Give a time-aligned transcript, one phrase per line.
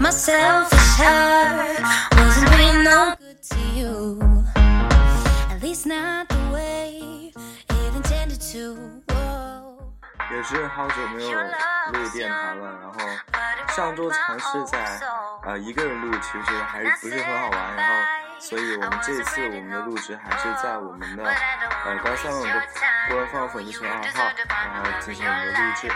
[0.00, 1.82] My selfish heart
[2.12, 4.20] wasn't being no good to you.
[5.50, 8.78] At least not the way it intended to.
[10.30, 12.98] 也是好久没有录电台了，然后
[13.74, 15.00] 上周尝试在
[15.44, 17.92] 呃一个人录，其实还是不是很好玩，然后
[18.38, 22.62] 所以我们这次我们的录制还是在我们的呃高三我们的
[23.10, 24.30] 官方粉丝群二号，
[24.72, 25.88] 然后进行我们的录制。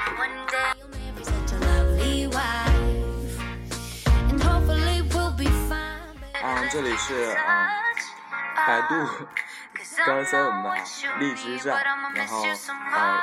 [6.42, 7.68] 啊，这里是啊、
[8.66, 9.06] 百度
[10.04, 10.74] 高三我们的
[11.20, 11.80] 荔枝站，
[12.14, 12.48] 然后呃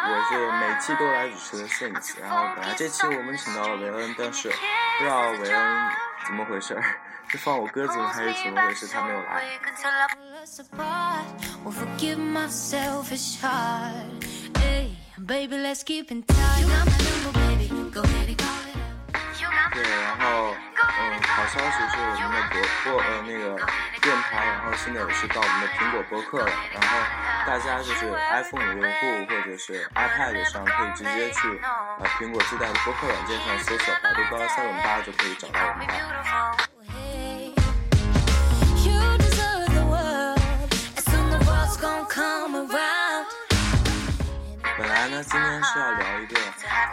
[0.07, 5.89] 我是每期都来主持的 Since，然后本来这期我们请到了韦恩，但是不知道韦恩
[6.25, 6.81] 怎么回事儿，
[7.29, 8.87] 是放我鸽子还是怎么回事？
[8.87, 9.43] 他没有来。
[19.71, 23.55] 对，然后，嗯，好消息是我们的博播呃那个
[24.01, 26.51] 电台，然后现在也是到我们的苹果播客了。
[26.73, 26.97] 然后
[27.45, 31.61] 大家就是 iPhone 用户或者是 iPad 上可以直接去
[31.99, 36.68] 呃苹果自带的播客软件上搜索“百度高三五八”就可以找到我们了。
[45.23, 46.39] 今天是要聊一个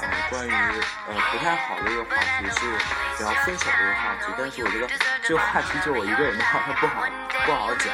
[0.01, 4.89] 呃关于呃不太好的一个话题，是聊分手的一个话题，但是我觉得
[5.23, 7.05] 这个话题就我一个人的话，它不好
[7.47, 7.93] 不好讲。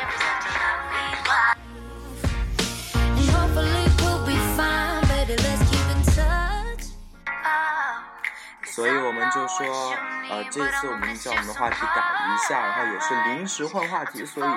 [8.64, 9.94] 所以我们就说，
[10.30, 14.48] 呃，这次我们将我们的话题改一下，然后也是临时换话题，所以，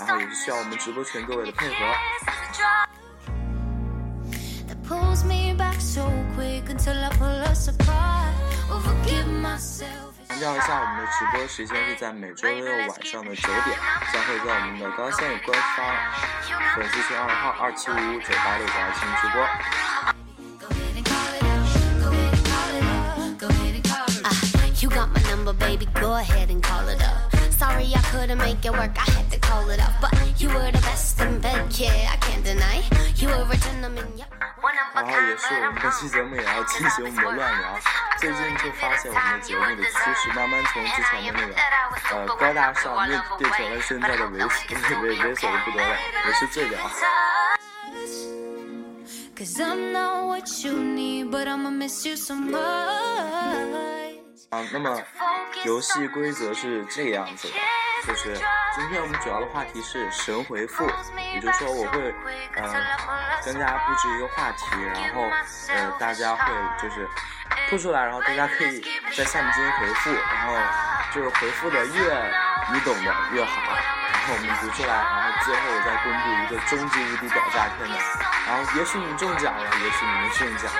[0.00, 1.74] 然后也是需要我们直播群各位的配合。
[4.90, 8.34] Pulls me back so quick until I pull us apart.
[8.68, 10.10] Will forgive myself.
[10.26, 13.78] 强调一下，我们的直播时间是在每周六晚上的九点，
[14.12, 15.86] 将会在我们的高三有官方
[16.74, 19.46] 粉丝群二号二七五五九八六九二进行直播。
[24.24, 24.34] Ah,
[24.82, 25.86] you got my number, baby.
[26.00, 27.29] Go ahead and call it up.
[27.69, 28.97] Sorry I couldn't make it work.
[28.97, 31.71] I had to call it off, but you were the best in bed.
[31.77, 32.83] Yeah, I can't deny.
[33.15, 34.05] You were a gentleman.
[34.17, 34.25] Yeah.
[34.93, 37.79] 然后也是我们这期节目也要进行我们的乱聊。
[38.17, 41.53] 最近就发现我们的节目的趋势慢慢从之前的那个
[42.11, 44.49] 呃高大上变变成了现在的猥琐
[45.01, 46.79] 猥猥琐的不得了，也是最聊。
[49.35, 54.08] Cause I'm not what you need, but I'ma miss you so much.
[54.50, 55.00] 啊，那么
[55.64, 57.54] 游戏规则是这个样子的，
[58.04, 58.34] 就是
[58.74, 60.84] 今天我们主要的话题是神回复，
[61.32, 62.12] 也就是说我会
[62.56, 62.66] 呃
[63.44, 65.22] 跟大家布置一个话题，然后
[65.68, 66.42] 呃大家会
[66.82, 67.08] 就是
[67.68, 68.82] 吐出来，然后大家可以
[69.16, 70.56] 在下面进行回复，然后
[71.14, 72.02] 就是回复的越
[72.72, 77.96] 你懂的越好，然后我们读出来，然后最后我再公布一个终极无敌屌炸天的，
[78.48, 80.72] 然后也许你中奖了，也许你没中奖。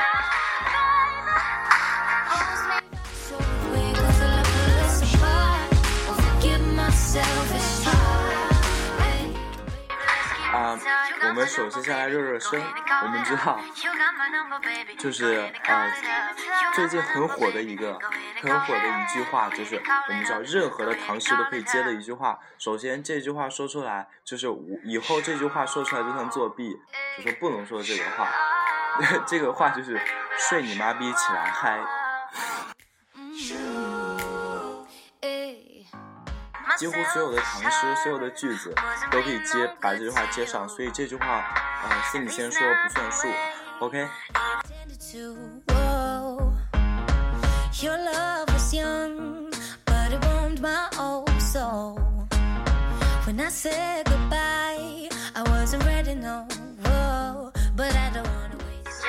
[10.60, 10.78] 啊、
[11.22, 12.62] 我们首先先来热热身。
[13.02, 13.58] 我们知道，
[14.98, 15.86] 就是啊、
[16.74, 17.98] 最近很火的一个
[18.42, 22.38] 很火的一句话，就是我们知道任何的唐诗都可以接的一句话。
[22.58, 24.48] 首先这句话说出来，就是
[24.84, 26.76] 以后这句话说出来就算作弊，
[27.16, 28.28] 就说不能说这个话。
[29.26, 29.98] 这个话就是
[30.36, 31.80] 睡你妈逼起来嗨。
[36.76, 38.74] 几乎所有的唐诗、所有的句子
[39.10, 41.44] 都可以接把这句话接上，所以这句话，
[41.82, 43.28] 呃，是你先说不算数。
[43.80, 44.08] OK，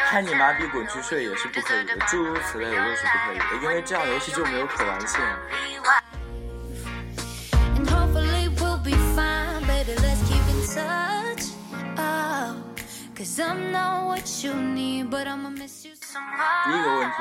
[0.06, 5.20] 害你妈逼滚去睡也是不可以的，诸如此类的都是不可以的，因为这样游戏就没有可玩性。
[13.24, 13.28] 第.
[16.72, 17.18] 一个问题，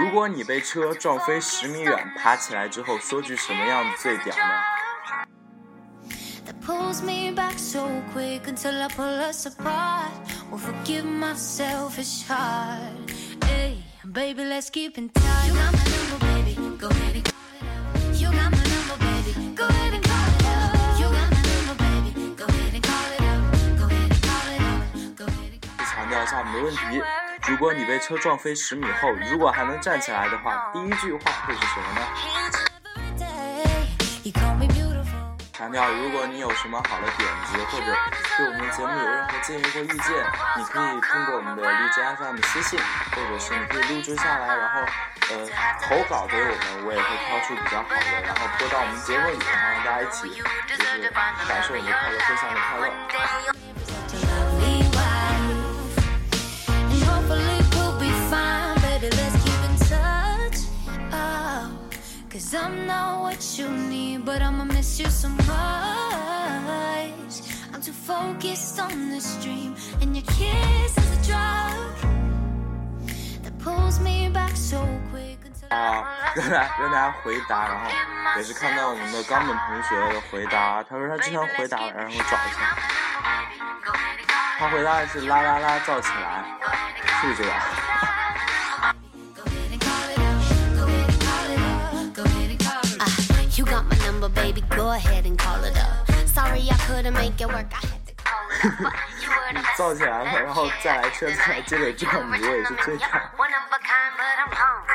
[0.00, 4.42] 如果你被车撞飞十米远，爬起来之后说句什么样的最屌呢？
[26.58, 27.02] 的问题：
[27.48, 32.06] 如果你被车撞飞十米后，如果还能站起来的话，第一句话会是什么呢？
[35.52, 37.86] 强调，如果你有什么好的点子，或者
[38.36, 39.98] 对我们的节目有任何建议或意见，
[40.56, 42.80] 你可以通过我们的荔枝 FM 私信，
[43.14, 44.80] 或者是你可以录制下来，然后
[45.30, 45.34] 呃
[45.82, 50.28] 投稿给我们，我也会挑出比较好的，然后播到我们节目里，然后大家一起
[50.66, 51.10] 就是
[51.48, 53.67] 感受你的快乐，分享的快乐。
[62.38, 65.48] Cause I'm not what you need, but I'ma miss you so much.
[67.74, 71.74] I'm too focused on this dream, and your kiss is a drug
[73.42, 75.38] that pulls me back so quick
[75.70, 76.06] 啊，
[76.36, 77.90] 让大让大家回答，然后
[78.36, 82.78] 也是看到我们的冈本同学的回答，他说他经常回答了，让我找一下，
[84.58, 86.44] 他回答的是啦啦啦造起来，
[87.20, 87.60] 是这样。
[94.17, 94.61] number, baby.
[94.69, 96.09] Go ahead and call it up.
[96.27, 97.71] Sorry I couldn't make it work.
[97.71, 98.79] I had to call it up.
[98.81, 103.31] But you were the 你 best 造起来了，然后再来车再来接着撞你，我也是最惨。
[103.37, 104.85] One of a kind, but I'm gone.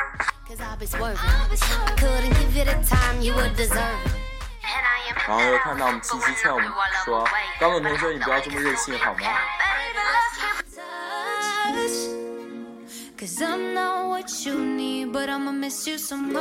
[0.47, 1.19] Cause I'll be swerving.
[1.19, 1.47] I
[1.95, 3.99] couldn't give you the time you would deserve.
[4.61, 6.67] And I am 然后又看到我们七七劝我们
[7.05, 7.27] 说，
[7.59, 9.19] 冈本同学你不要这么任性好吗？
[9.19, 10.71] Baby, let's keep in
[11.75, 11.97] touch.
[13.19, 16.39] Cause I'm not what you need, but I'ma miss you so much.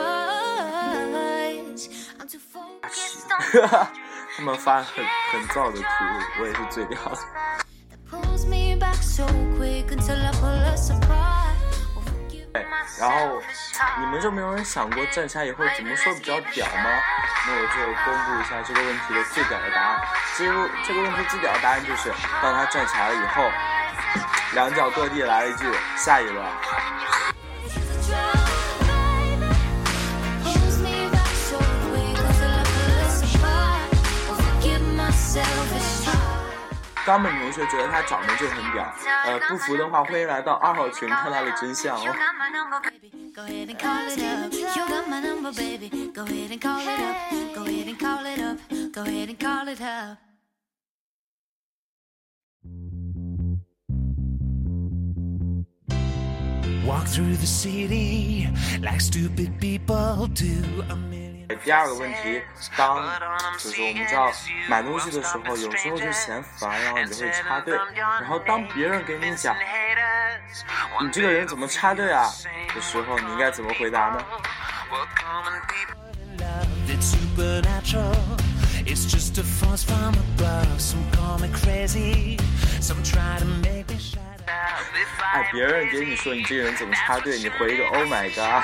[3.39, 3.91] 哈 哈
[4.35, 5.88] 他们发很很燥的图，
[6.41, 7.18] 我也是醉掉了。
[7.91, 9.25] that pulls me back so
[9.57, 11.56] quick until I pull us apart.
[11.95, 12.65] Oh, forgive 对，
[13.00, 13.41] 然后
[14.00, 16.89] 你们就没有人想过站起来以后怎么说比较屌吗？
[17.45, 17.75] 那我就
[18.06, 20.01] 公布一下这个问题的最屌的答案。
[20.38, 23.44] 这个这个问题最屌的答案就是，当他站起来了以后，
[24.53, 25.65] 两脚跺地来了一句
[25.97, 26.44] “下一轮
[37.06, 38.96] 冈本同学觉得他长得就很屌，
[39.26, 42.16] 呃，不服的话欢迎来到二号群看他的真相哦。
[43.36, 44.54] Go ahead and call it up.
[44.54, 45.90] You got my number, baby.
[46.14, 47.18] Go ahead and call it up.
[47.56, 48.58] Go ahead and call it up.
[48.94, 50.18] Go ahead and call it up.
[56.86, 58.48] Walk through the city
[58.82, 60.84] like stupid people do.
[61.56, 62.42] 第二个问题，
[62.76, 63.04] 当
[63.58, 64.32] 就是我们知道
[64.68, 67.78] 买东西的时候，有时候就嫌烦，然后你就会插队。
[67.96, 69.56] 然后当别人给你讲
[71.02, 72.30] 你这个人怎么插队啊
[72.74, 74.26] 的时候，你应该怎么回答呢？
[85.34, 88.64] 哎，别人给你说你这个人怎么插队，你回一个 Oh my god。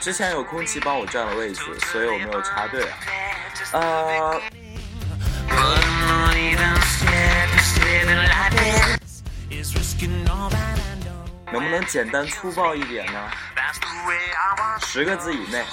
[0.00, 1.60] 之前有空气帮我占了位置，
[1.90, 2.96] 所以我没有插队啊。
[3.72, 4.40] 呃，
[11.52, 13.30] 能不能简单粗暴一点呢？
[14.80, 15.64] 十个字以内。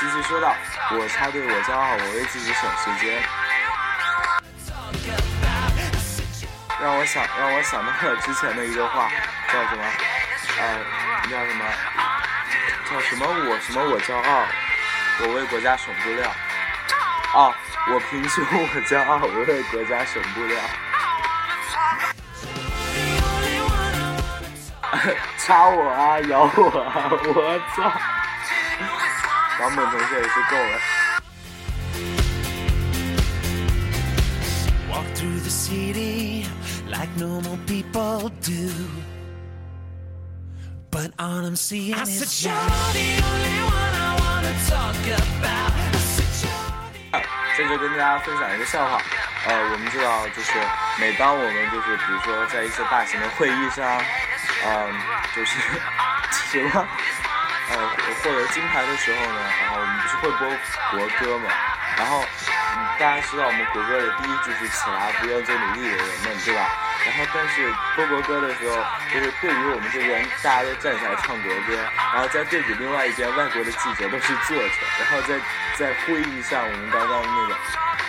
[0.00, 0.08] You.
[0.08, 0.54] 继续说道，
[0.92, 3.20] 我插队我骄傲，我为自己省时间。
[6.80, 9.10] 让我想，让我想到了之前的一个话，
[9.52, 9.82] 叫什么？
[10.60, 10.78] 呃，
[11.28, 11.64] 叫什么？
[12.88, 14.46] 叫什么我什么我骄傲，
[15.20, 16.32] 我为国家省布料。
[17.34, 17.52] 哦，
[17.92, 20.56] 我贫穷我骄傲，我为国家省布料。
[25.38, 27.10] 插我啊，咬我啊！
[27.34, 27.92] 我操！
[29.58, 30.78] 冈本同学也是够了。
[34.88, 36.46] Walk through the city
[36.86, 38.70] like normal people do.
[40.90, 42.54] But all I'm seeing I is said you're
[42.92, 45.74] the only one I wanna talk about.
[45.74, 46.72] I said you're
[47.12, 47.20] the
[47.56, 49.02] 这就跟大家分享一个笑话。
[49.46, 50.52] 呃，我们知道，就是
[51.00, 54.00] 每当我们就是比如说在一些大型的会议上，
[54.64, 54.94] 嗯、
[55.34, 55.58] 就是
[56.52, 56.86] 什么，
[57.70, 57.76] 呃，
[58.22, 60.48] 获得金牌的时候呢，然后我们不是会播
[60.92, 61.50] 国歌嘛，
[61.98, 66.64] 然后、嗯、大家知道我们国歌的第一句是“起来，不愿做努力的人们”，对吧？
[67.04, 68.74] 然后但是播国歌的时候，
[69.12, 71.76] 就是对于我们这边大家都站起来唱国歌，
[72.12, 75.38] 然后再对比另外一边外国的记者都是坐着，然后在
[75.76, 77.54] 在会议上我们刚刚那个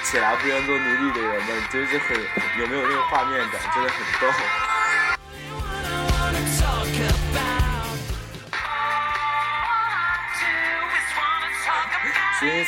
[0.04, 2.16] 起来不愿做奴隶的人们，真是很
[2.58, 4.34] 有没有那个画面感，真的很逗。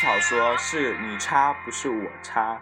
[0.01, 2.61] 草说：“是你插，不是我插。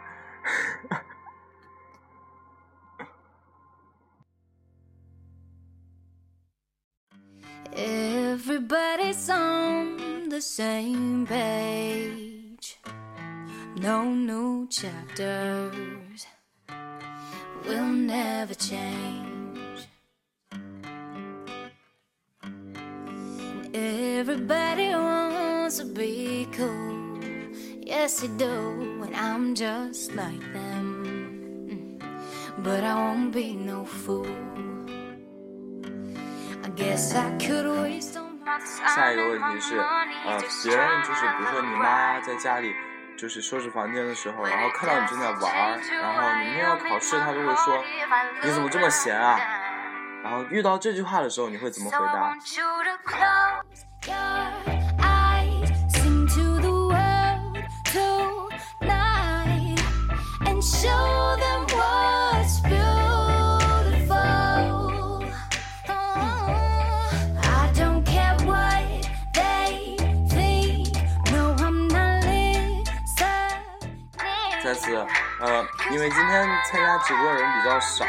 [7.76, 12.76] Everybody's on the same page.
[13.76, 16.26] No new chapters
[17.67, 19.88] will never change.
[23.73, 27.08] Everybody wants to be cool.
[27.89, 31.03] Yes, they do, and I'm just like them.
[31.67, 31.98] Mm.
[32.63, 34.27] But I won't be no fool.
[36.63, 38.60] I guess I could waste all my
[38.96, 42.75] ”下一个问题是呃别人就是比如说你妈在家里
[43.17, 47.84] 就是收拾房间的时候，然后看到你正在玩儿，然后你们要考试，她就会说
[48.46, 49.39] ：“你怎么这么闲啊？”
[50.24, 52.38] 然后遇到这句话的时候，你会怎么回 I 答？
[60.62, 62.80] Show them what's beautiful.
[74.62, 74.96] 再次，
[75.39, 78.06] 呃，因为今天参加直播的人比较少，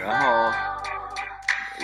[0.00, 0.50] 然后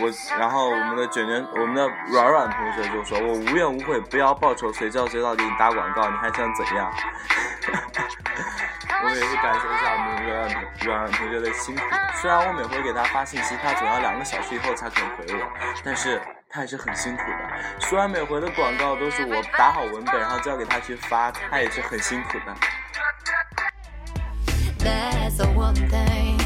[0.01, 6.91] 我，然后我们的卷卷，我们的软软同学就说：“我无怨无悔，不要报仇，随叫随到给你打广告，你还想怎样？”
[9.05, 11.83] 我们也是感谢一下我们软软同软软同学的辛苦。
[12.23, 15.47] 虽然我每回给他发信息，他总要两个小时以后才肯回我，
[15.85, 17.39] 但是他也是很辛苦的。
[17.81, 22.55] 虽然每回的广告都是我打好文本，然后交给他去发，他也是很辛苦的。
[24.79, 26.39] That's the one thing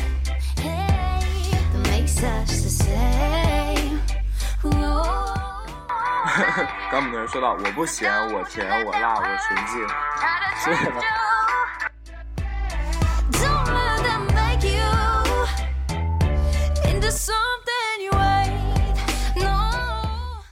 [0.57, 4.01] hey, that makes us the same.
[4.65, 5.29] Whoa.
[6.91, 9.89] 刚本的人说到：“我不咸，我甜，我辣，我纯净。”
[10.59, 11.28] 是的。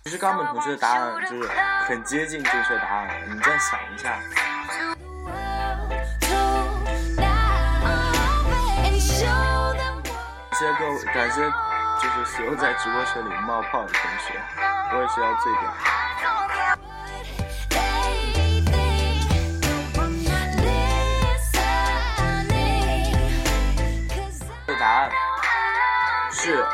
[0.04, 1.48] 其实冈本同学的答案就是
[1.86, 4.18] 很接近正确答案，你再想一下。
[8.82, 11.42] And show them what 感谢各位，感谢
[12.00, 14.40] 就是所有在直播室里冒泡的同学，
[14.92, 15.95] 我也是要醉掉。
[26.46, 26.64] 是，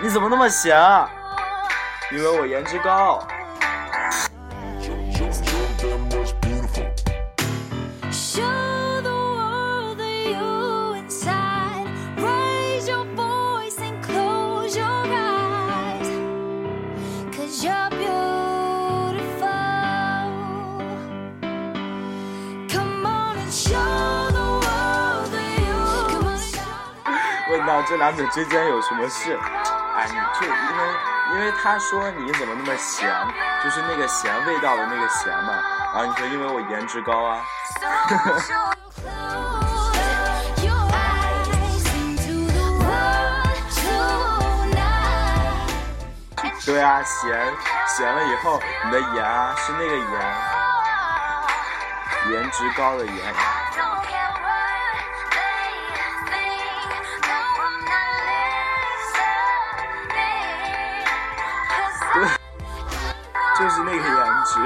[0.00, 1.08] 你怎么那么闲啊？
[2.10, 3.24] 因为我颜值高。
[27.90, 29.36] 这两者之间有什么事？
[29.96, 30.56] 哎，你就因为
[31.34, 33.10] 因为他说你怎么那么咸，
[33.64, 35.54] 就是那个咸味道的那个咸嘛。
[35.92, 37.42] 然后你说因为我颜值高啊。
[46.64, 47.52] 对啊，咸
[47.88, 50.06] 咸了以后，你的颜啊是那个颜，
[52.30, 53.34] 颜值高的颜。
[63.60, 64.02] 就是那个颜
[64.46, 64.58] 值。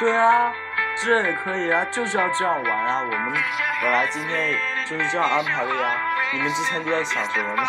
[0.00, 0.52] 对啊，
[1.00, 3.02] 这也可以啊，就是要这样玩啊。
[3.02, 3.32] 我们
[3.80, 5.96] 本来今天就是这样安排的呀。
[6.32, 7.62] 你们之前都在想什么呢？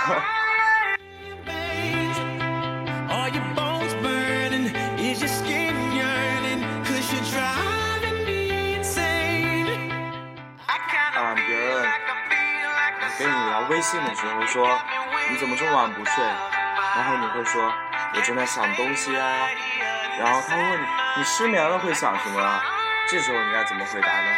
[13.84, 14.80] 信的时候说
[15.30, 16.24] 你怎么这么晚不睡，
[16.96, 17.62] 然后你会说
[18.16, 19.48] 我正在想东西啊，
[20.18, 20.86] 然后他会问你
[21.18, 22.64] 你失眠了会想什么啊？
[23.10, 24.32] 这时候你该怎么回答呢？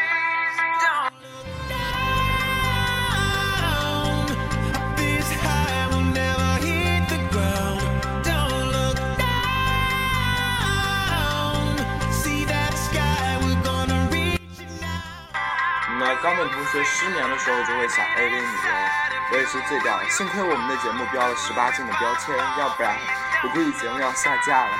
[15.97, 19.14] 那高敏同学失眠的时候就会想 A V 女优。
[19.31, 20.03] 我也是醉掉了。
[20.09, 22.95] 幸亏我们的节目标了十八禁的标签，要不然
[23.43, 24.71] 我估计节目要下架了。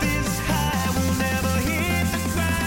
[0.00, 2.60] This high will never hit the ground.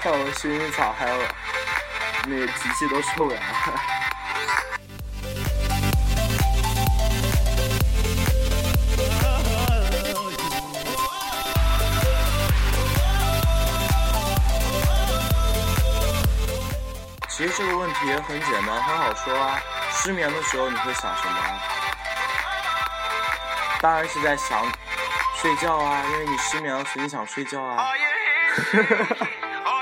[0.00, 1.16] 看我薰衣草还有
[2.26, 3.36] 那个机器都受不了
[17.40, 19.58] 其实这个问题也很简单，很好说啊。
[19.90, 21.58] 失眠的时候你会想什么啊？
[23.80, 24.62] 当然是在想
[25.40, 27.82] 睡觉啊，因为你失眠了，所以你想睡觉啊。
[27.82, 27.96] Are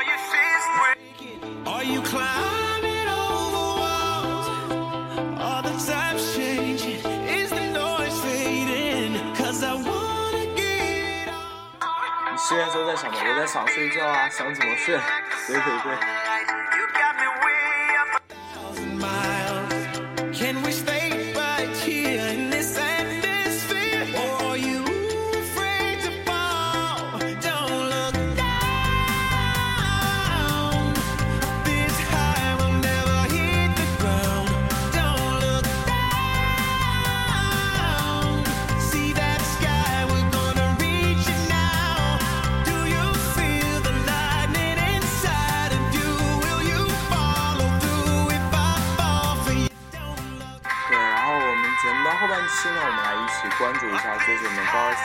[0.05, 1.41] your fears breaking?
[1.67, 2.23] Are you walls?
[5.41, 7.01] Are the times changing?
[7.27, 9.35] Is the noise fading?
[9.35, 12.31] Cause I wanna get on.
[12.31, 13.31] 你失眠的时候在想什么？
[13.33, 14.97] 我在想睡觉啊，想怎么睡。
[15.49, 15.93] 对对对，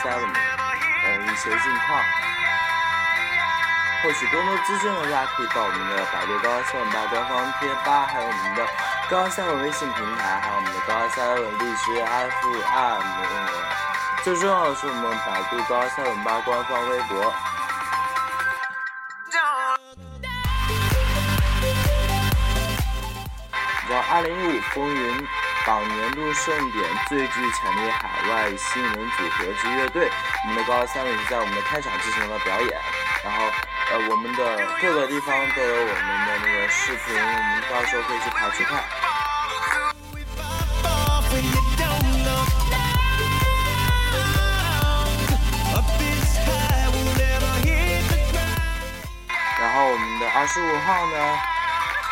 [0.04, 0.38] seven 的
[1.24, 2.04] 一些近况。
[4.02, 8.66] 获取更多资讯呢，大家可以到我们的百度高二 seven 八官方贴吧，还有我们的
[9.08, 13.02] 高二 seven 微信平台，还有我们的高二 seven 荔枝 FM。
[14.22, 17.32] 最重要的是我们百度高二 seven 八官方微博。
[19.24, 19.38] 你知
[23.94, 25.26] 道，二零一五风云
[25.66, 30.10] 榜年度盛典最具潜力海外新人组合之乐队，
[30.44, 32.70] 我们的高二三位是在我们的开场进行了表演，
[33.24, 33.46] 然后
[33.90, 38.84] 呃，我们的各个地方都有我们的那个视频，我们到时候可以去爬去看。
[49.58, 51.38] 然后我们的二十五号呢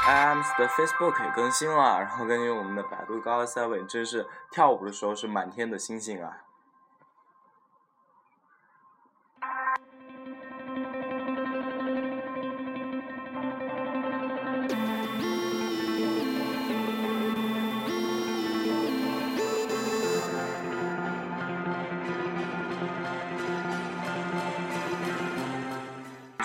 [0.03, 6.39] ，IMS 的 Facebook 也更新了，然后根据我们的百度高二三位，真是跳舞的时候是满天的星星啊。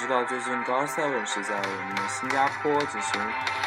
[0.07, 3.21] 知道最近高 seven 是在我们新加坡进行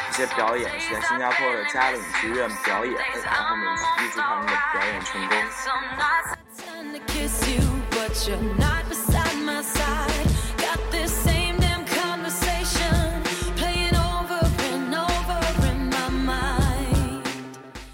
[0.09, 5.37] 一些表演，是在新加坡的嘉岭剧院表演，然后我们预祝他们的表演成功。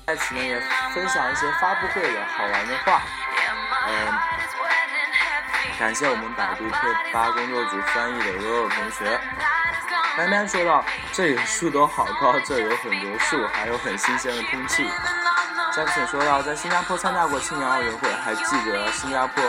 [0.06, 0.58] 在此呢也
[0.96, 3.02] 分享一些发布会的好玩的话。
[3.90, 4.37] 嗯，
[5.78, 9.20] 感谢我们百度贴吧工作组翻译的悠悠同学。
[10.18, 14.90] 丹丹说到，这里的树都好高，这里有很多树，还有很新鲜的空气。
[15.72, 19.44] Jackson 说到，在新加坡参加过青年奥运会，还记得新加坡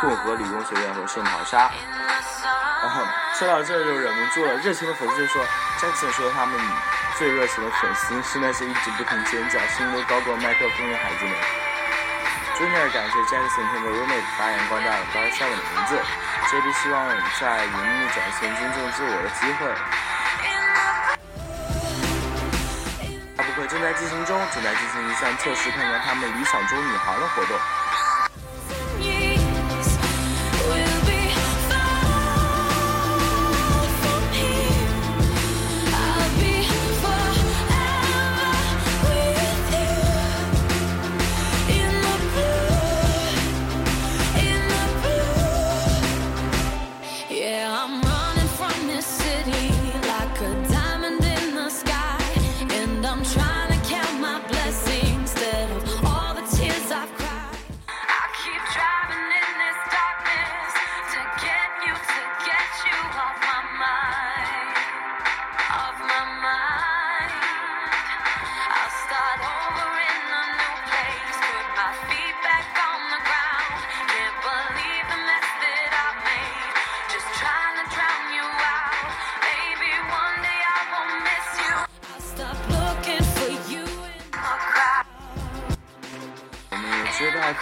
[0.00, 1.68] 共和理工学院和圣淘沙。
[2.82, 3.02] 然后
[3.34, 5.44] 说到这就忍不住了，热情的粉丝就说
[5.80, 6.60] ，Jackson 说他们
[7.18, 11.34] 最热情的粉丝是那些一直不停尖叫、声音都高过麦克风的孩子们。
[12.58, 15.98] Junior 感谢 Jackson 通过 r o m a t e 发扬光大了 g o Seven 的名字。
[16.50, 17.08] JB 希望
[17.40, 19.74] 在荧幕展现真正自我的机会。
[23.36, 27.56] 发布会正在进行中，正在进行一项测试，看看他们理想中女孩的活动。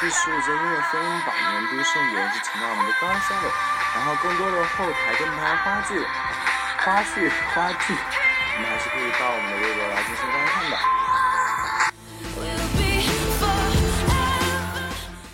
[0.00, 3.36] 第十五届音乐风云榜年度盛典就请到我们的高校，
[3.92, 6.00] 然后更多的后台跟拍花絮、
[6.80, 10.80] 花絮、花絮，我们还是可以到我们的微博来进行观看的。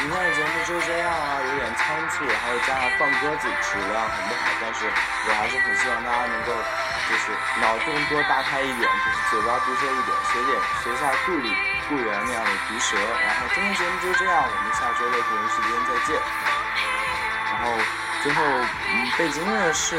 [0.02, 6.50] 今天的节目就这样啊，有点仓促，还有加上放鸽子，质量很不好，但是我还是很希望大家能够
[7.08, 11.54] 就是脑洞多大开一点，就是嘴巴毒舌一点，学点学一下顾里
[11.88, 12.96] 顾源那样的毒舌。
[12.98, 16.20] 然后今天节目就这样，我们下周的同一时间再见。
[17.52, 17.78] 然后
[18.22, 19.96] 最后嗯，背景音乐是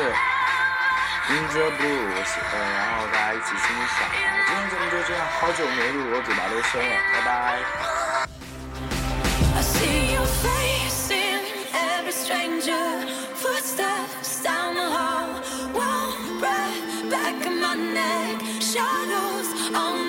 [1.30, 2.08] In the Blue，
[2.52, 4.08] 呃，然后大家一起欣赏。
[4.24, 8.07] 然后今天节目就这样，好久没录，我嘴巴都生了，拜拜。
[19.78, 20.07] on